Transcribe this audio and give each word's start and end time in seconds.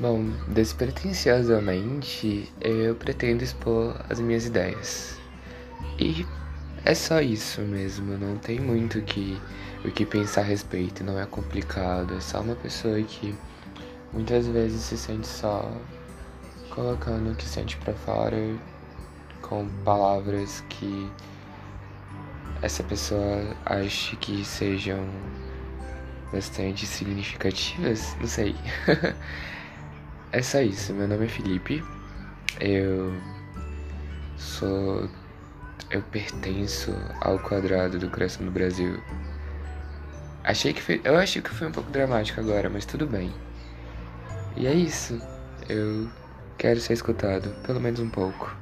Bom, 0.00 0.30
despretensiosamente, 0.46 2.52
eu 2.60 2.94
pretendo 2.94 3.42
expor 3.42 4.00
as 4.08 4.20
minhas 4.20 4.46
ideias. 4.46 5.18
E 5.98 6.24
é 6.84 6.94
só 6.94 7.20
isso 7.20 7.62
mesmo, 7.62 8.16
não 8.16 8.38
tem 8.38 8.60
muito 8.60 9.02
que, 9.02 9.36
o 9.84 9.90
que 9.90 10.06
pensar 10.06 10.42
a 10.42 10.44
respeito, 10.44 11.02
não 11.02 11.18
é 11.18 11.26
complicado, 11.26 12.14
é 12.14 12.20
só 12.20 12.40
uma 12.40 12.54
pessoa 12.54 13.02
que 13.02 13.34
muitas 14.12 14.46
vezes 14.46 14.82
se 14.82 14.96
sente 14.96 15.26
só 15.26 15.68
colocando 16.70 17.32
o 17.32 17.34
que 17.34 17.44
sente 17.44 17.76
para 17.78 17.92
fora 17.92 18.36
com 19.42 19.68
palavras 19.84 20.62
que 20.68 21.10
essa 22.62 22.84
pessoa 22.84 23.56
acha 23.66 24.14
que 24.14 24.44
sejam 24.44 25.04
bastante 26.32 26.86
significativas, 26.86 28.16
não 28.20 28.28
sei. 28.28 28.54
é 30.32 30.42
só 30.42 30.60
isso, 30.60 30.92
meu 30.92 31.08
nome 31.08 31.26
é 31.26 31.28
Felipe, 31.28 31.82
eu 32.60 33.14
sou. 34.36 35.08
Eu 35.90 36.02
pertenço 36.02 36.94
ao 37.20 37.38
quadrado 37.38 37.98
do 37.98 38.10
coração 38.10 38.44
do 38.44 38.52
Brasil. 38.52 39.00
Achei 40.44 40.72
que 40.72 40.82
foi. 40.82 41.00
Eu 41.04 41.16
achei 41.16 41.40
que 41.40 41.50
foi 41.50 41.68
um 41.68 41.72
pouco 41.72 41.90
dramático 41.90 42.40
agora, 42.40 42.68
mas 42.68 42.84
tudo 42.84 43.06
bem. 43.06 43.32
E 44.56 44.66
é 44.66 44.74
isso. 44.74 45.20
Eu 45.68 46.08
quero 46.58 46.80
ser 46.80 46.94
escutado, 46.94 47.50
pelo 47.66 47.80
menos 47.80 48.00
um 48.00 48.10
pouco. 48.10 48.54